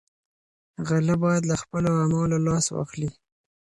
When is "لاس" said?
2.47-2.65